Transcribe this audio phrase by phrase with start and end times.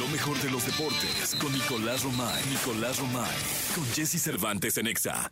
[0.00, 2.42] Lo mejor de los deportes con Nicolás Romay.
[2.46, 3.36] Nicolás Romay.
[3.74, 5.28] Con Jesse Cervantes en Exa.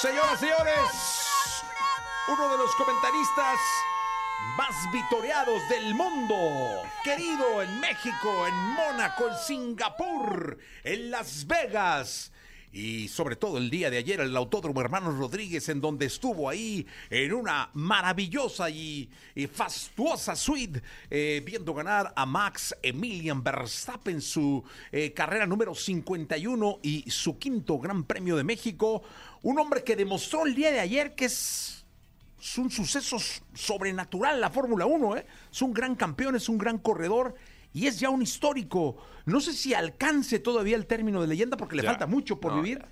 [0.00, 1.64] Señoras, señores,
[2.28, 3.58] uno de los comentaristas
[4.56, 12.30] más vitoreados del mundo, querido en México, en Mónaco, en Singapur, en Las Vegas
[12.72, 16.86] y sobre todo el día de ayer el Autódromo Hermanos Rodríguez en donde estuvo ahí
[17.10, 19.08] en una maravillosa y,
[19.52, 27.10] fastuosa suite eh, viendo ganar a Max Emilian Verstappen su eh, carrera número 51 y
[27.10, 29.02] su quinto Gran Premio de México.
[29.42, 31.78] Un hombre que demostró el día de ayer que es
[32.40, 33.16] es un suceso
[33.52, 35.26] sobrenatural la Fórmula 1, ¿eh?
[35.50, 37.34] Es un gran campeón, es un gran corredor
[37.72, 38.96] y es ya un histórico.
[39.24, 42.84] No sé si alcance todavía el término de leyenda porque le falta mucho por vivir.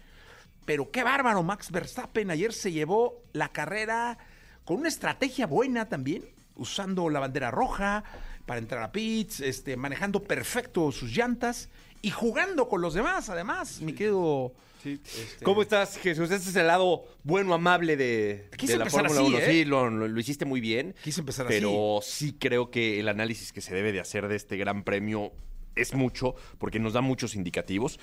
[0.65, 4.19] Pero qué bárbaro, Max Verstappen ayer se llevó la carrera
[4.65, 6.25] con una estrategia buena también,
[6.57, 8.03] usando la bandera roja
[8.47, 11.69] para entrar a pits, este, manejando perfecto sus llantas
[12.07, 14.55] y jugando con los demás, además, mi querido
[14.85, 16.31] este, ¿Cómo estás, Jesús?
[16.31, 18.49] Este es el lado bueno, amable de,
[18.79, 19.39] la Fórmula 1.
[19.39, 19.51] ¿eh?
[19.51, 20.95] Sí, lo, hiciste muy bien.
[21.03, 21.57] Quise empezar así.
[21.57, 25.33] Pero sí creo que el análisis que se debe de hacer de este gran premio
[25.75, 27.99] es mucho, porque nos da muchos indicativos.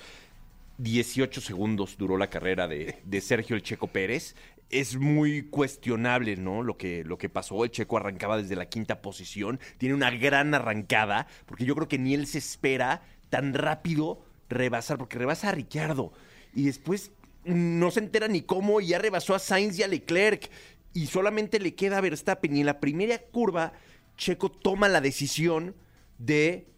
[0.76, 4.36] 18 segundos duró la carrera de, Sergio el Checo Pérez.
[4.68, 6.62] Es muy cuestionable, ¿no?
[6.62, 7.64] Lo que, lo que pasó.
[7.64, 9.60] El Checo arrancaba desde la quinta posición.
[9.78, 13.00] Tiene una gran arrancada, porque yo creo que ni él se espera
[13.34, 16.12] tan rápido rebasar, porque rebasa a Ricciardo
[16.54, 17.10] y después
[17.44, 20.48] no se entera ni cómo y ya rebasó a Sainz y a Leclerc
[20.92, 23.72] y solamente le queda a Verstappen y en la primera curva
[24.16, 25.74] Checo toma la decisión
[26.18, 26.68] de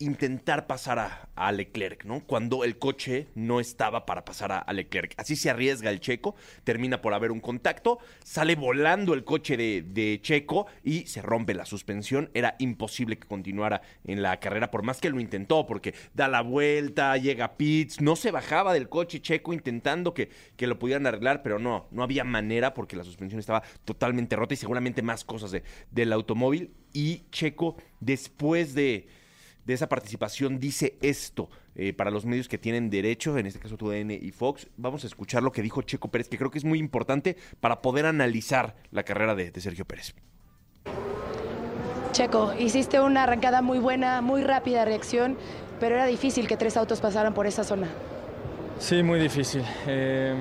[0.00, 2.20] intentar pasar a, Leclerc, ¿no?
[2.26, 5.14] Cuando el coche no estaba para pasar a, Leclerc.
[5.16, 6.34] Así se arriesga el Checo,
[6.64, 11.64] termina por haber un contacto, sale volando el coche de, Checo y se rompe la
[11.64, 12.30] suspensión.
[12.34, 16.42] Era imposible que continuara en la carrera, por más que lo intentó, porque da la
[16.42, 21.06] vuelta, llega a pits, no se bajaba del coche Checo intentando que, que lo pudieran
[21.06, 25.24] arreglar, pero no, no había manera porque la suspensión estaba totalmente rota y seguramente más
[25.24, 26.72] cosas de, del automóvil.
[26.92, 29.19] Y Checo, después de
[29.70, 33.76] de esa participación dice esto eh, para los medios que tienen derecho, en este caso
[33.76, 34.66] TUDN y Fox.
[34.76, 37.80] Vamos a escuchar lo que dijo Checo Pérez, que creo que es muy importante para
[37.80, 40.14] poder analizar la carrera de, Sergio Pérez.
[42.10, 45.38] Checo, hiciste una arrancada muy buena, muy rápida reacción,
[45.78, 47.88] pero era difícil que tres autos pasaran por esa zona.
[48.80, 49.62] Sí, muy difícil.
[49.86, 50.34] Eh,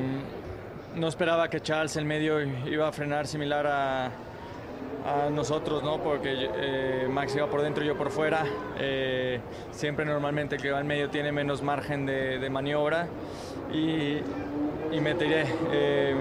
[0.96, 4.11] no esperaba que Charles en medio iba a frenar similar a,
[5.06, 5.98] a nosotros, ¿no?
[5.98, 7.08] Porque eh,
[7.50, 8.46] por dentro y yo por fuera.
[8.80, 9.40] Eh,
[9.72, 13.08] siempre normalmente que va en medio tiene menos margen de, maniobra
[13.74, 14.20] y,
[15.00, 15.46] me tiré.
[15.72, 16.16] Eh,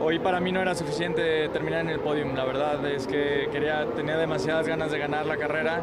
[0.00, 3.86] hoy para mí no era suficiente terminar en el podium, la verdad es que quería,
[3.96, 5.80] tenía demasiadas ganas de ganar la carrera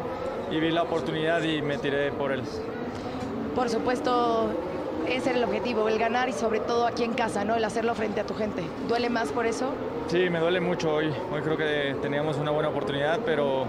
[0.50, 2.42] y vi la oportunidad y me tiré por él.
[3.54, 4.50] Por supuesto,
[5.08, 7.54] ese era el objetivo, el ganar y sobre todo aquí en casa, ¿no?
[7.54, 8.62] El hacerlo frente a tu gente.
[8.88, 9.72] ¿Duele más por eso?
[10.08, 11.12] Sí, me duele mucho hoy.
[11.32, 13.66] Hoy creo que teníamos una buena oportunidad, pero,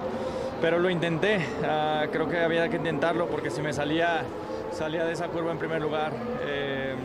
[0.61, 1.39] pero lo intenté.
[1.63, 4.23] Ah, creo que había que intentarlo porque si me salía,
[4.71, 6.11] salía de esa curva en primer lugar
[6.41, 6.95] eh,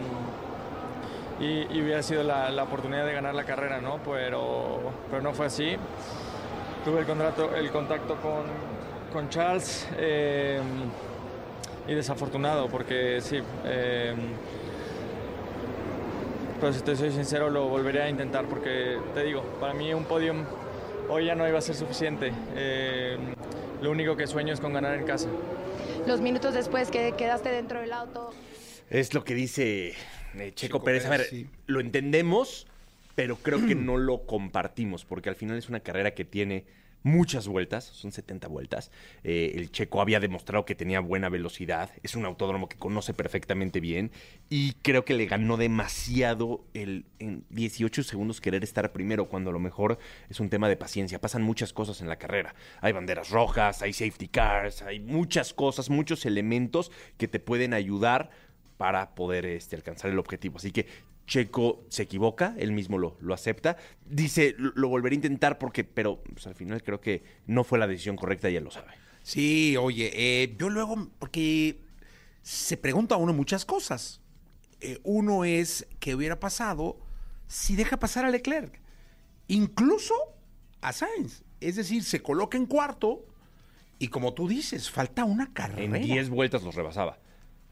[1.41, 3.99] y, hubiera sido la, oportunidad de ganar la carrera, ¿no?
[4.05, 5.77] Pero, pero no fue así.
[6.85, 8.45] Tuve el, contrato, el contacto con,
[9.13, 9.89] con Charles.
[9.97, 10.61] Eh,
[11.87, 14.15] y desafortunado porque sí, eh,
[16.61, 20.05] pero si te soy sincero lo volveré a intentar porque te digo, para mí un
[20.05, 20.45] podium
[21.09, 22.33] hoy ya no iba a ser suficiente.
[22.55, 23.17] Eh,
[23.81, 25.29] lo único que sueño es con ganar en casa.
[26.07, 28.31] Los minutos después que quedaste dentro del auto.
[28.91, 29.95] Es lo que dice
[30.35, 31.07] eh, Checo, Pérez.
[31.07, 31.27] A ver,
[31.67, 32.67] lo entendemos,
[33.15, 36.65] pero creo que no lo compartimos porque al final es una carrera que tiene
[37.03, 38.91] muchas vueltas, son 70 vueltas.
[39.25, 43.81] Eh, el checo había demostrado que tenía buena velocidad, es un autódromo que conoce perfectamente
[43.81, 44.11] bien
[44.49, 49.53] y creo que le ganó demasiado el en 18 segundos querer estar primero cuando a
[49.53, 49.99] lo mejor
[50.29, 51.21] es un tema de paciencia.
[51.21, 52.55] Pasan muchas cosas en la carrera.
[52.81, 58.31] Hay banderas rojas, hay safety cars, hay muchas cosas, muchos elementos que te pueden ayudar
[58.77, 60.57] para poder este, alcanzar el objetivo.
[60.59, 60.87] Así que
[61.33, 63.79] Checo se equivoca, él mismo lo, lo acepta.
[64.05, 67.87] Dice, lo, volveré a intentar porque, pero pues, al final creo que no fue la
[67.87, 68.89] decisión correcta y él lo sabe.
[69.23, 71.81] Sí, oye, eh, yo luego, porque
[72.43, 74.21] se pregunta a uno muchas cosas.
[74.83, 77.01] Eh, uno es, ¿qué hubiera pasado
[77.47, 78.79] si deja pasar a Leclerc?
[79.49, 80.15] Incluso
[80.83, 81.45] a Sainz.
[81.61, 83.25] Es decir, se coloca en cuarto
[83.99, 85.97] y como tú dices, falta una carrera.
[85.97, 87.21] En 10 vueltas los rebasaba.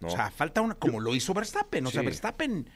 [0.01, 1.87] O sea, falta una, como lo hizo Verstappen.
[1.87, 2.67] O sea, Verstappen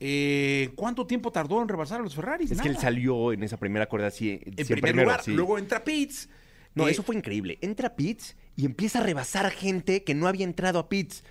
[0.00, 2.50] eh, ¿Cuánto tiempo tardó en rebasar a los Ferraris?
[2.50, 4.40] Es que él salió en esa primera cuerda así.
[4.44, 6.28] En primer lugar, luego entra Pitts.
[6.74, 7.58] No, Eh, eso fue increíble.
[7.60, 11.24] Entra a pits y empieza a rebasar gente que no había entrado a pits.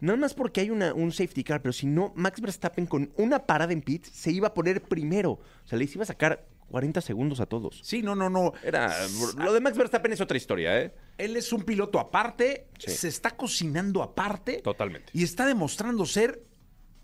[0.00, 3.46] Nada más porque hay una, un safety car, pero si no, Max Verstappen con una
[3.46, 5.32] parada en pits se iba a poner primero.
[5.32, 7.80] O sea, les iba a sacar 40 segundos a todos.
[7.84, 8.52] Sí, no, no, no.
[8.64, 8.92] Era,
[9.36, 10.92] lo de Max Verstappen es otra historia, ¿eh?
[11.18, 12.90] Él es un piloto aparte, Sí.
[12.90, 14.60] se está cocinando aparte.
[14.62, 15.10] Totalmente.
[15.12, 16.42] Y está demostrando ser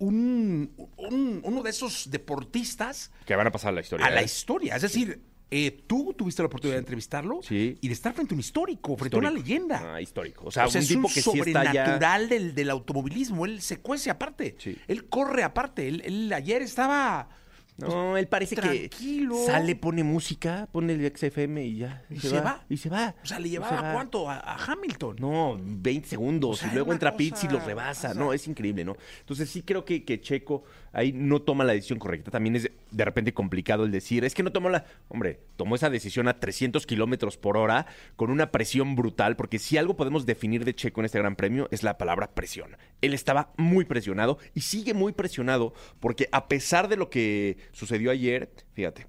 [0.04, 4.06] un, un- uno de esos deportistas Que van a pasar a la historia.
[4.06, 4.24] a la ¿eh?
[4.24, 4.76] historia.
[4.76, 5.20] Es decir,
[5.50, 7.78] eh, tú tuviste la oportunidad de entrevistarlo Sí.
[7.80, 9.94] y de estar frente a un histórico, frente a una leyenda.
[9.94, 10.46] Ah, histórico.
[10.46, 11.70] O sea, O sea, un es tipo un que sí está ya...
[11.70, 13.44] sobrenatural del, del automovilismo.
[13.46, 14.56] Él se cuece aparte.
[14.58, 14.76] Sí.
[14.88, 15.86] Él corre aparte.
[15.88, 17.28] Él, él ayer estaba.
[17.76, 19.34] No, él parece tranquilo.
[19.34, 22.04] que sale, pone música, pone el XFM y ya.
[22.08, 22.64] Y se va.
[22.68, 23.16] Y se va.
[23.22, 25.16] O sea, le llevaba se cuánto a, a Hamilton.
[25.18, 26.50] No, 20 segundos.
[26.50, 28.10] O sea, y luego entra una Pitts y cosa- los rebasa.
[28.10, 28.96] o sea- no, es increíble, ¿no?
[29.20, 30.62] Entonces sí creo que, que Checo
[30.92, 32.30] ahí no toma la decisión correcta.
[32.30, 34.84] También es de, de repente complicado el decir, es que no tomó la...
[35.08, 39.76] Hombre, tomó esa decisión a 300 kilómetros por hora con una presión brutal, porque si
[39.78, 42.76] algo podemos definir de Checo en este gran premio es la palabra presión.
[43.00, 48.10] Él estaba muy presionado y sigue muy presionado porque a pesar de lo que sucedió
[48.10, 49.06] ayer, fíjate,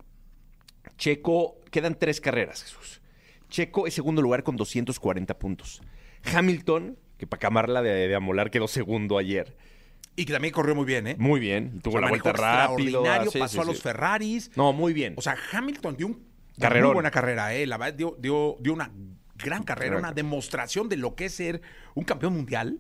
[0.98, 3.02] Checo, quedan tres carreras, Jesús.
[3.50, 5.82] Checo es segundo lugar con 240 puntos.
[6.34, 9.56] Hamilton, que para camarla de, de amolar quedó segundo ayer.
[10.16, 11.16] Y que también corrió muy bien, ¿eh?
[11.20, 13.04] Muy bien, tuvo O sea, la vuelta rápido.
[13.06, 13.82] ah, sí, pasó sí, a los.
[13.82, 14.52] Ferraris.
[14.56, 15.14] No, muy bien.
[15.18, 16.26] O sea, Hamilton dio un
[16.58, 16.90] Carrerón.
[16.90, 17.66] muy buena carrera, ¿eh?
[17.68, 18.90] La verdad, dio, dio, dio una
[19.38, 21.62] gran carrera, una demostración de lo que es ser
[21.96, 22.80] un campeón mundial.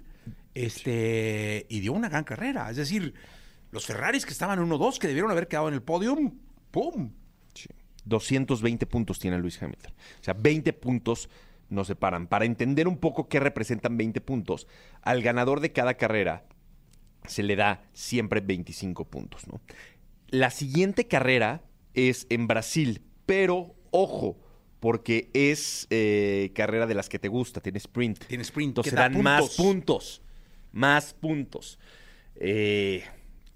[0.54, 2.69] Este, y dio una gran carrera.
[2.72, 3.13] Es decir,
[3.75, 6.39] los Ferraris que estaban 1-2, que debieron haber quedado en el podium,
[6.72, 7.12] ¡pum!
[7.54, 7.68] Sí.
[8.06, 9.92] 220 puntos tiene Luis Hamilton.
[9.92, 11.30] O sea, 20 puntos
[11.69, 12.27] nos separan.
[12.27, 14.66] Para entender un poco qué representan 20 puntos,
[15.01, 16.45] al ganador de cada carrera
[17.27, 19.60] se le da siempre 25 puntos, ¿no?
[20.30, 21.62] La siguiente carrera
[21.94, 24.38] es en Brasil, pero ojo,
[24.80, 28.24] porque es eh, carrera de las que te gusta, tiene sprint.
[28.25, 29.57] Tiene sprint, Entonces que da dan más puntos.
[29.57, 30.22] puntos.
[30.72, 31.80] Más puntos.
[32.36, 33.04] Eh,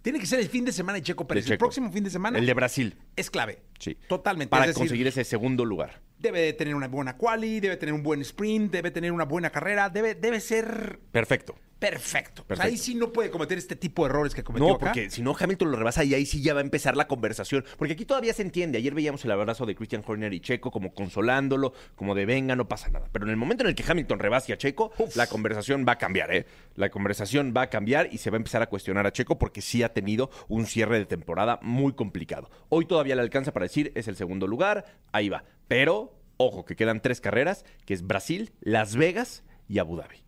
[0.01, 1.45] Tiene que ser el fin de semana de Checo Pérez.
[1.45, 2.95] de El próximo fin de semana El de Brasil.
[3.15, 3.61] es clave.
[3.79, 3.97] Sí.
[4.07, 4.49] Totalmente.
[4.49, 6.01] Para es decir, conseguir ese segundo lugar.
[6.17, 9.49] debe de tener una buena quali, debe tener un buen sprint, debe tener una buena
[9.49, 11.55] carrera, debe, debe ser Perfecto.
[11.79, 12.41] Perfecto.
[12.41, 12.69] O sea, Perfecto.
[12.71, 14.87] ahí sí no puede cometer este tipo de errores que cometió No, acá.
[14.87, 17.63] porque si no, Hamilton lo rebasa y ahí sí ya va a empezar la conversación.
[17.77, 18.77] Porque aquí todavía se entiende.
[18.77, 22.67] Ayer veíamos el abrazo de Christian Horner y Checo como consolándolo, como de venga, no
[22.67, 23.07] pasa nada.
[23.11, 25.97] Pero en el momento en el que Hamilton rebase a Checo, la conversación va a
[25.97, 26.45] cambiar, ¿eh?
[26.75, 29.61] La conversación va a cambiar y se va a empezar a cuestionar a Checo porque
[29.61, 32.49] sí ha tenido un cierre de temporada muy complicado.
[32.69, 35.43] Hoy todavía le alcanza para decir es el segundo lugar, ahí va.
[35.67, 40.23] Pero, ojo, que quedan tres carreras, que es Brasil, Las Vegas y Abu Dhabi.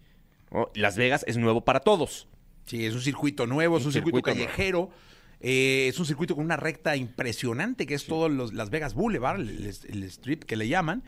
[0.52, 0.70] ¿No?
[0.76, 2.28] Las Vegas es nuevo para todos.
[2.66, 4.46] Sí, es un circuito nuevo, es Un un circuito, circuito nuevo.
[4.52, 4.90] callejero.
[5.40, 9.40] eh, es un circuito con una recta impresionante que es todo los, Las Vegas Boulevard,
[9.40, 11.04] el, el strip que le llaman.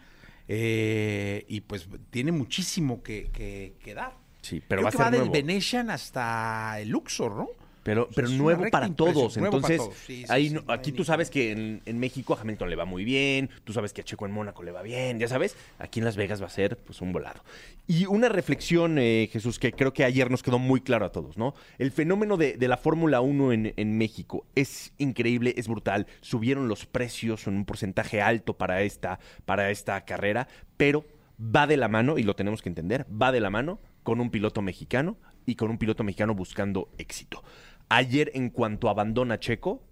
[0.48, 4.14] eh, y pues tiene muchísimo que, que- que dar.
[4.42, 5.34] Sí, pero Creo va a que ser va del nuevo.
[5.34, 7.48] Venetian hasta el Luxor, ¿no?
[7.84, 9.38] Pero, pero nuevo para todos.
[9.38, 9.96] nuevo para Entonces, todos.
[9.96, 12.86] Sí, sí, ahí sí, aquí tú sabes que en, en México a Hamilton le va
[12.86, 16.00] muy bien, tú sabes que a Checo en Mónaco le va bien, ya sabes, aquí
[16.00, 17.44] en Las Vegas va a ser pues un volado.
[17.86, 21.38] Y una reflexión, eh, Jesús, que creo que ayer nos quedó muy claro a todos,
[21.38, 21.54] ¿no?
[21.78, 26.08] El fenómeno de, de la Fórmula 1 en, en México es increíble, es brutal.
[26.22, 30.48] Subieron los precios en un porcentaje alto para esta, para esta carrera,
[30.78, 31.06] pero
[31.40, 34.30] va de la mano, y lo tenemos que entender, va de la mano con un
[34.30, 37.44] piloto mexicano y con un piloto mexicano buscando éxito.
[37.90, 39.84] Ayer, en cuanto abandona Checo,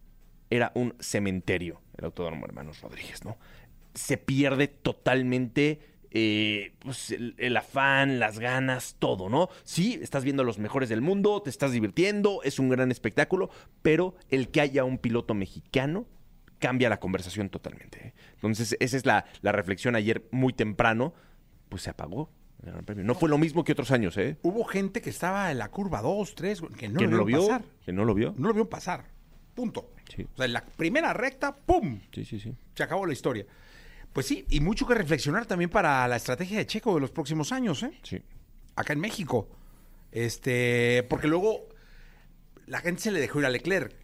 [0.50, 3.38] era un cementerio el Autódromo Hermanos Rodríguez, ¿no?
[3.94, 5.80] Se pierde totalmente
[6.12, 9.50] eh, pues, el, afán, las ganas, todo, ¿no?
[9.64, 13.50] Sí, estás viendo a los mejores del mundo, te estás divirtiendo, es un gran espectáculo,
[13.82, 16.06] pero el que haya un piloto mexicano
[16.60, 18.08] cambia la conversación totalmente.
[18.08, 18.14] ¿eh?
[18.36, 21.14] Entonces, esa es la, la reflexión ayer muy temprano,
[21.70, 22.30] pues se apagó.
[22.64, 23.04] El Gran Premio.
[23.04, 24.38] No fue lo mismo que otros años, ¿eh?
[24.44, 27.42] Hubo gente que estaba en la curva 2, 3, que no que lo no vio,
[27.48, 27.64] pasar.
[27.86, 28.34] que no lo vio.
[28.38, 29.06] No lo vieron pasar.
[29.56, 29.92] Punto.
[30.16, 30.26] Sí.
[30.34, 32.00] O sea, en la primera recta, ¡pum!
[32.14, 32.54] Sí, sí, sí.
[32.76, 33.46] Se acabó la historia.
[34.14, 37.52] Pues sí, y mucho que reflexionar también para la estrategia de Checo de los próximos
[37.52, 37.92] años, ¿eh?
[38.04, 38.22] Sí.
[38.76, 39.48] Acá en México.
[40.12, 41.68] Este, porque luego
[42.68, 43.96] la gente se le dejó ir a Leclerc.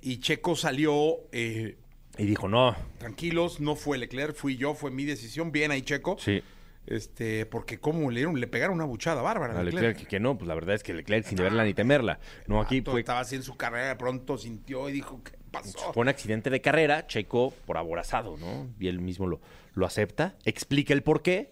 [0.00, 1.76] Y Checo salió eh,
[2.18, 5.52] Y dijo, no, tranquilos, no fue Leclerc, fui yo, fue mi decisión.
[5.52, 6.16] Bien ahí, Checo.
[6.18, 6.42] sí.
[6.86, 9.86] Este, porque como le dieron, le pegaron una buchada bárbara a Leclerc.
[9.88, 12.18] Leclerc que no, pues la verdad es que Leclerc sin verla ni temerla.
[12.48, 15.92] No, aquí fue, Estaba haciendo su carrera, de pronto sintió y dijo, ¿qué pasó?
[15.92, 18.68] fue un accidente de carrera, Checo por aborazado, ¿no?
[18.80, 19.40] Y él mismo lo,
[19.74, 21.50] lo acepta, explica el por qué,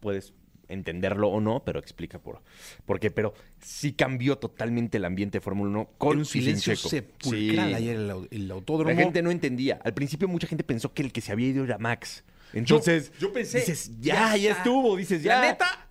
[0.00, 0.32] puedes
[0.68, 2.40] entenderlo o no, pero explica por,
[2.86, 3.10] por qué.
[3.10, 7.74] Pero sí cambió totalmente el ambiente de Fórmula 1 con un silencio sepulcral Sí.
[7.74, 8.90] ayer el, el autódromo.
[8.90, 9.80] La gente no entendía.
[9.84, 12.24] Al principio mucha gente pensó que el que se había ido era Max.
[12.52, 13.60] Entonces, yo, yo pensé.
[13.60, 15.36] dices, ya, ya, estuvo, dices, ya.
[15.40, 15.86] La neta,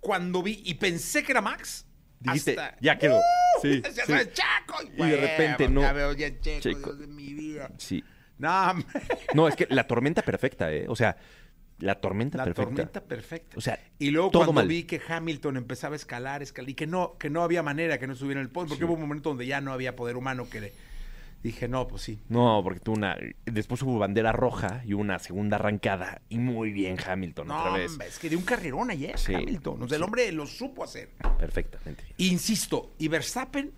[0.00, 1.86] cuando vi y pensé que era Max,
[2.20, 3.20] Dijiste, hasta- ya quedó.
[3.62, 4.00] Sí, Ya sí.
[4.06, 4.82] sabes, Chaco.
[4.96, 5.80] Y de repente, no.
[5.82, 6.92] Ya veo ya Checo, Checo.
[6.94, 7.70] Dios de mi vida.
[7.78, 8.02] Sí.
[8.38, 8.74] No.
[9.34, 10.86] No, es que la tormenta perfecta, ¿eh?
[10.88, 11.16] O sea,
[11.78, 12.64] la tormenta La perfecta.
[12.70, 13.56] tormenta perfecta.
[13.58, 14.68] O sea, y luego todo cuando mal.
[14.68, 18.06] vi que Hamilton empezaba a escalar, escalar, y que no, que no había manera que
[18.06, 20.48] no estuviera en el podio, porque hubo un momento donde ya no había poder humano
[20.48, 20.72] que le
[21.42, 22.18] dije, no, pues sí.
[22.28, 23.16] No, porque tuvo una.
[23.44, 26.20] Después hubo bandera roja y una segunda arrancada.
[26.28, 27.92] Y muy bien, Hamilton, No, otra vez.
[27.92, 29.82] hombre, es que dio un carrerón ayer, Sí, Hamilton.
[29.82, 31.10] O sea, el hombre lo supo hacer.
[31.38, 32.02] Perfectamente.
[32.18, 33.70] Insisto, y Verstappen,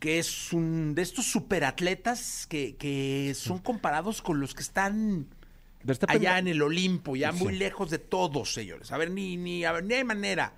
[0.00, 5.26] que es un de estos superatletas que, que son comparados con los que están
[5.84, 7.44] Verstappen- allá en el Olimpo, ya Sí.
[7.44, 8.90] muy lejos de todos, señores.
[8.92, 10.54] A ver, ni, ni, a ver, ni hay manera.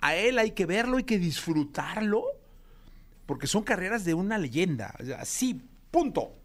[0.00, 2.24] A él hay que verlo, hay que disfrutarlo,
[3.26, 4.94] porque son carreras de una leyenda.
[5.00, 6.36] O sea, sí, punto.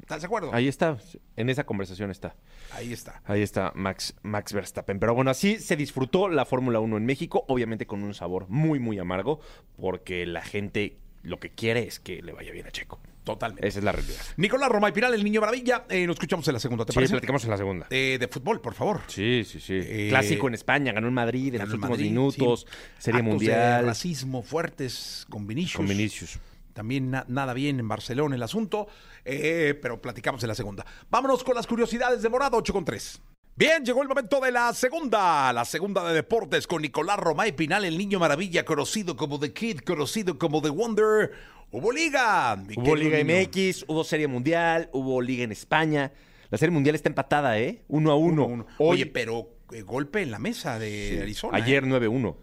[0.00, 0.50] ¿Estás de acuerdo?
[0.54, 0.96] Ahí está,
[1.34, 2.36] en esa conversación está.
[2.72, 3.20] Ahí está.
[3.24, 5.00] Ahí está Max, Max Verstappen.
[5.00, 8.78] Pero bueno, así se disfrutó la Fórmula 1 en México, obviamente con un sabor muy,
[8.78, 9.40] muy amargo,
[9.76, 13.00] porque la gente lo que quiere es que le vaya bien a Checo.
[13.24, 13.66] Totalmente.
[13.66, 14.20] Esa es la realidad.
[14.36, 15.84] Nicolás Roma y Piral, el niño maravilla.
[15.88, 17.12] Eh, nos escuchamos en la segunda, ¿te Sí, parece?
[17.14, 17.86] platicamos en la segunda.
[17.90, 19.00] Eh, de fútbol, por favor.
[19.08, 19.74] Sí, sí, sí.
[19.80, 22.76] Eh, Clásico en España, ganó en Madrid en los últimos Madrid, minutos, sí.
[22.98, 23.86] Serie Actos de Mundial.
[23.86, 25.76] racismo fuertes con Vinicius.
[25.76, 26.38] Con Vinicius.
[26.72, 28.86] También na- nada bien en Barcelona el asunto,
[29.24, 30.84] eh, pero platicamos en la segunda.
[31.10, 33.20] Vámonos con las curiosidades de Morado 8 con 3.
[33.54, 37.84] Bien, llegó el momento de la segunda, la segunda de deportes con Nicolás Romay Pinal,
[37.84, 41.32] el niño maravilla, conocido como The Kid, conocido como The Wonder.
[41.70, 42.54] Hubo liga.
[42.76, 43.34] Hubo Liga niño.
[43.42, 46.12] MX, hubo Serie Mundial, hubo Liga en España.
[46.50, 47.82] La Serie Mundial está empatada, ¿eh?
[47.88, 48.44] Uno a uno.
[48.46, 48.66] Uno, uno.
[48.78, 51.56] Hoy- Oye, pero eh, golpe en la mesa de Arizona.
[51.58, 51.86] Ayer ¿eh?
[51.86, 52.36] 9-1.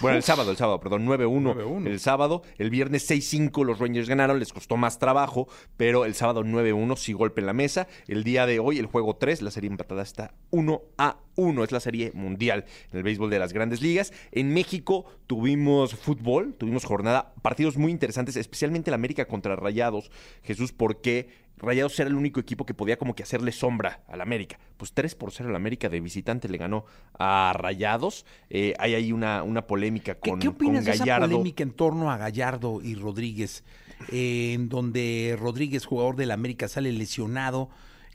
[0.00, 1.54] Bueno, el sábado, el sábado, perdón, 9-1.
[1.54, 1.86] 9-1.
[1.86, 6.42] El sábado, el viernes 6-5 los Rangers ganaron, les costó más trabajo, pero el sábado
[6.42, 7.86] 9-1 sí golpe en la mesa.
[8.08, 11.72] El día de hoy, el juego 3, la serie empatada está 1 a 1, es
[11.72, 14.12] la serie mundial en el béisbol de las grandes ligas.
[14.32, 20.10] En México tuvimos fútbol, tuvimos jornada, partidos muy interesantes, especialmente el América contra Rayados.
[20.42, 24.58] Jesús, porque Rayados era el único equipo que podía como que hacerle sombra al América.
[24.76, 26.84] Pues 3 por 0 el América de visitante le ganó
[27.18, 28.26] a Rayados.
[28.50, 31.28] Eh, hay ahí una, una polémica ¿Qué, con, qué opinas con de esa Gallardo.
[31.28, 33.64] polémica en torno a Gallardo y Rodríguez?
[34.10, 37.70] eh, en donde Rodríguez, jugador del América, sale lesionado,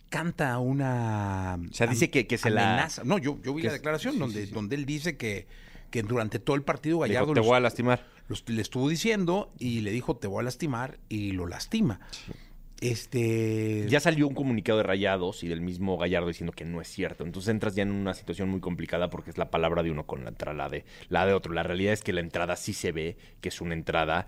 [0.10, 1.58] canta una...
[1.70, 3.04] O sea, dice que- que se la- amenaza.
[3.06, 4.54] No, yo, yo vi la declaración sí, donde, sí, sí.
[4.54, 5.48] donde él dice que,
[5.90, 8.06] que durante todo el partido Gallardo te los- voy a lastimar.
[8.28, 12.00] los- le estuvo diciendo y le dijo te voy a lastimar y lo lastima.
[12.82, 13.86] Este...
[13.90, 17.26] Ya salió un comunicado de Rayados y del mismo Gallardo diciendo que no es cierto.
[17.26, 20.54] Entonces entras ya en una situación muy complicada porque es la palabra de uno contra
[20.54, 21.54] la de, la de otro.
[21.54, 24.28] La realidad es que la entrada sí se ve que es una entrada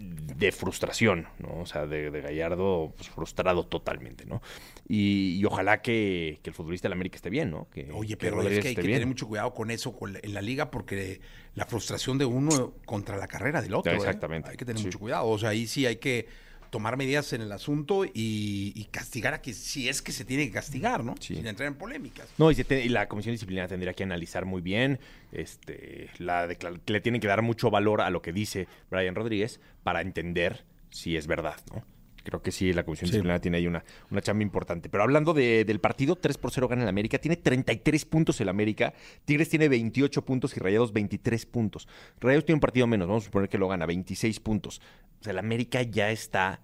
[0.00, 1.58] de frustración, ¿no?
[1.60, 4.40] O sea, de, de Gallardo pues, frustrado totalmente, ¿no?
[4.86, 7.68] Y, y ojalá que, que el futbolista del América esté bien, ¿no?
[7.68, 8.94] Que, Oye, que pero es que hay que bien.
[8.94, 11.20] tener mucho cuidado con eso con la- en la liga porque
[11.56, 13.92] la frustración de uno contra la carrera del otro.
[13.92, 13.96] ¿eh?
[13.96, 14.86] Exactamente, Hay que tener sí.
[14.86, 15.26] mucho cuidado.
[15.26, 16.28] O sea, ahí sí hay que
[16.70, 20.46] tomar medidas en el asunto y, y castigar a que si es que se tiene
[20.46, 21.14] que castigar, ¿no?
[21.20, 21.34] Sí.
[21.36, 22.28] Sin entrar en polémicas.
[22.38, 24.98] No, y, se te- y la comisión disciplinaria tendría que analizar muy bien,
[25.32, 26.46] este, la
[26.86, 31.16] le tienen que dar mucho valor a lo que dice Brian Rodríguez para entender si
[31.16, 31.84] es verdad, ¿no?
[32.28, 33.12] Creo que sí, la comisión Sí.
[33.12, 34.90] disciplinaria tiene ahí una, una chamba importante.
[34.90, 37.16] Pero hablando de- del partido, 3 por 0 gana el América.
[37.16, 38.92] Tiene 33 puntos el América.
[39.24, 41.88] Tigres tiene 28 puntos y Rayados 23 puntos.
[42.20, 44.82] Rayados tiene un partido menos, vamos a suponer que lo gana, 26 puntos.
[45.20, 46.60] O sea, el América ya está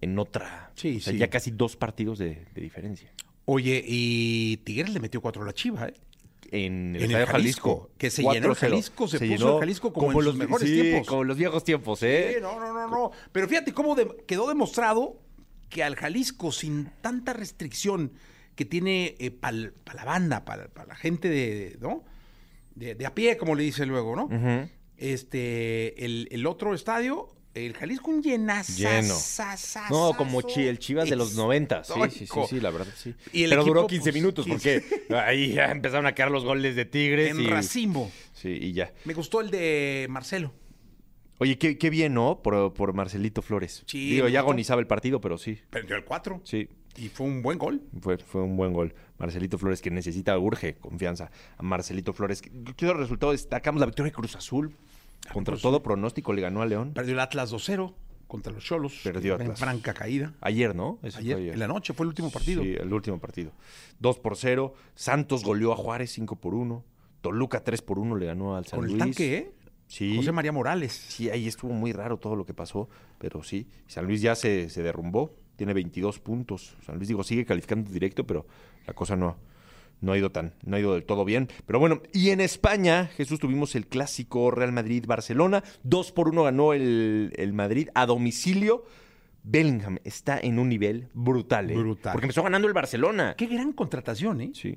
[0.00, 0.70] en otra.
[0.76, 1.18] Sí, o sea, sí.
[1.18, 3.12] ya casi dos partidos de, de diferencia.
[3.44, 5.94] Oye, y Tigres le metió cuatro a la Chiva, ¿eh?
[6.52, 7.90] En el En el Estadio Jalisco, Jalisco.
[7.98, 8.56] que se llenó el 4-0.
[8.56, 11.08] Jalisco, se puso el Jalisco como en sus mejores sí, tiempos.
[11.08, 12.32] Como los viejos tiempos, ¿eh?
[12.34, 13.10] Sí, no, no, no, no.
[13.32, 15.20] Pero fíjate cómo de- quedó demostrado
[15.68, 18.12] que al Jalisco, sin tanta restricción
[18.54, 19.52] que tiene para
[19.94, 22.04] la banda, para la gente de, ¿no?
[22.74, 24.28] De, de a pie, como le dice luego, ¿no?
[24.96, 28.72] Este, el, el otro estadio, el Jalisco un llenazo.
[28.76, 29.14] Lleno.
[29.90, 31.84] No, como el Chivas de los 90.
[31.84, 33.14] Sí, sí, sí, sí, la verdad, sí.
[33.32, 34.80] Pero duró 15 pues, minutos 15.
[34.80, 37.30] porque ahí ya empezaron a caer los goles de Tigres.
[37.30, 38.10] En y, racimo.
[38.34, 38.92] Sí, y ya.
[39.04, 40.52] Me gustó el de Marcelo.
[41.38, 42.40] Oye, qué, bien, ¿no?
[42.42, 43.84] Por, Marcelito Flores.
[43.86, 45.58] Sí, Digo, ya agonizaba el partido, pero sí.
[45.70, 46.40] Perdió el 4.
[46.44, 47.82] Sí, Y fue un buen gol.
[48.00, 48.94] fue, un buen gol.
[49.18, 52.42] Marcelito Flores que necesita, urge confianza a Marcelito Flores.
[52.76, 54.72] Quiero el resultado, destacamos la victoria de Cruz Azul.
[55.32, 56.92] Contra Cruz todo pronóstico le ganó a León.
[56.94, 57.92] Perdió el Atlas 2-0
[58.26, 59.00] contra los Cholos.
[59.04, 59.60] Perdió En Atlas.
[59.60, 60.34] franca caída.
[60.40, 60.98] Ayer, ¿no?
[61.02, 62.62] Eso Ayer, en la noche, fue el último partido.
[62.62, 63.52] Sí, el último partido.
[64.00, 64.74] 2 por 0.
[64.94, 66.84] Santos goleó a Juárez 5 por 1.
[67.20, 68.98] Toluca 3 por 1 le ganó al San Con el Luis.
[69.02, 69.52] tanque, ¿eh?
[69.88, 70.16] Sí.
[70.16, 70.92] José María Morales.
[70.92, 73.68] Sí, ahí estuvo muy raro todo lo que pasó, pero sí.
[73.86, 76.76] San Luis ya se, se derrumbó, tiene 22 puntos.
[76.84, 78.46] San Luis, digo, sigue calificando directo, pero
[78.86, 79.36] la cosa no,
[80.00, 81.48] no ha ido tan, no ha ido del todo bien.
[81.66, 85.64] Pero bueno, y en España, Jesús, tuvimos el clásico Real Madrid-Barcelona.
[85.84, 88.84] 2 por 1 ganó el, el Madrid a domicilio.
[89.42, 91.74] Bellingham está en un nivel brutal, ¿eh?
[91.76, 92.12] Brutal.
[92.12, 93.34] Porque empezó ganando el Barcelona.
[93.38, 94.50] Qué gran contratación, ¿eh?
[94.54, 94.76] Sí.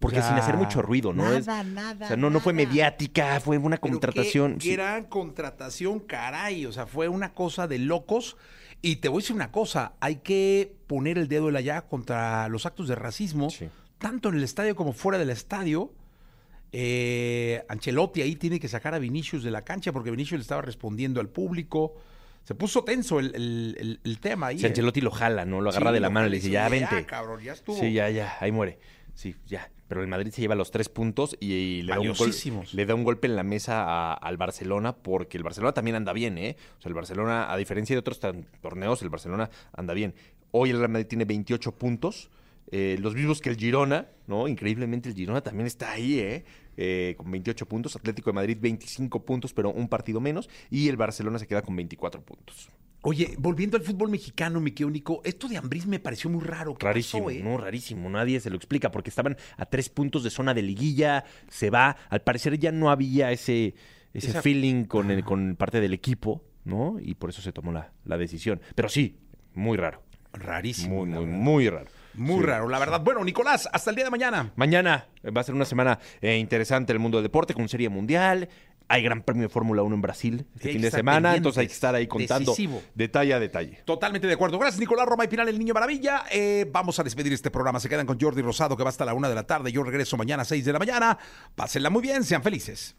[0.00, 1.24] Porque sin hacer mucho ruido, ¿no?
[1.24, 4.54] nada, Es- nada, O sea, no, no fue mediática, fue una Pero contratación.
[4.54, 4.72] Qué sí.
[4.72, 6.64] gran contratación, caray.
[6.66, 8.36] O sea, fue una cosa de locos.
[8.82, 11.82] Y te voy a decir una cosa: hay que poner el dedo en la llaga
[11.82, 13.68] contra los actos de racismo, Sí.
[14.00, 15.92] Tanto en el estadio como fuera del estadio.
[16.72, 20.62] Eh, Ancelotti ahí tiene que sacar a Vinicius de la cancha porque Vinicius le estaba
[20.62, 21.94] respondiendo al público.
[22.44, 24.64] Se puso tenso el, el- el- el tema ahí.
[24.64, 25.60] Ancelotti lo jala, ¿no?
[25.60, 26.94] Lo agarra Sí, de la mano y le dice, ya, "Oye, vente.
[26.96, 27.78] ya, cabrón, ya estuvo".
[27.78, 28.78] Sí, ya, ya, ahí muere.
[29.14, 29.70] Sí, ya.
[29.88, 32.32] Pero el Madrid se lleva los tres puntos y, y le, da un gol-
[32.72, 36.12] le da un golpe en la mesa a- al Barcelona porque el Barcelona también anda
[36.12, 36.56] bien, ¿eh?
[36.78, 38.20] O sea, el Barcelona, a diferencia de otros
[38.62, 40.14] torneos, el Barcelona anda bien.
[40.52, 42.30] Hoy el Real Madrid tiene 28 puntos,
[42.70, 44.48] eh, los mismos que el Girona, ¿no?
[44.48, 46.44] Increíblemente el Girona también está ahí, ¿eh?
[46.76, 47.96] Eh, con 28 puntos.
[47.96, 50.48] Atlético de Madrid 25 puntos, pero un partido menos.
[50.70, 52.70] Y el Barcelona se queda con 24 puntos.
[53.02, 56.74] Oye, volviendo al fútbol mexicano, mi querido Nico, esto de Ambriz me pareció muy raro.
[56.74, 57.42] ¿Qué Rarísimo, pasó, eh?
[57.42, 58.10] no, rarísimo.
[58.10, 61.24] Nadie se lo explica porque estaban a tres puntos de zona de liguilla.
[61.48, 61.96] Se va.
[62.10, 63.74] Al parecer ya no había ese,
[64.12, 66.98] ese Esa- feeling con, el, con parte del equipo, ¿no?
[67.00, 68.60] Y por eso se tomó la, la decisión.
[68.74, 69.16] Pero sí,
[69.54, 70.02] muy raro.
[70.34, 71.04] Rarísimo.
[71.06, 71.88] Muy, muy, muy raro.
[72.20, 72.46] Muy Sí.
[72.46, 73.00] raro, la verdad.
[73.02, 74.52] Bueno, Nicolás, hasta el día de mañana.
[74.56, 77.88] Mañana va a ser una semana eh, interesante en el mundo del deporte con Serie
[77.88, 78.48] Mundial.
[78.88, 81.34] Hay Gran Premio de Fórmula 1 en Brasil este hay fin de semana.
[81.36, 82.82] Entonces hay que estar ahí contando Decisivo.
[82.94, 83.78] detalle a detalle.
[83.84, 84.58] Totalmente de acuerdo.
[84.58, 86.24] Gracias, Nicolás Roma y Pinal, el niño maravilla.
[86.30, 87.80] Eh, vamos a despedir este programa.
[87.80, 89.72] Se quedan con Jordi Rosado, que va hasta la una de la tarde.
[89.72, 91.16] Yo regreso mañana a seis de la mañana.
[91.54, 92.96] Pásenla muy bien, sean felices.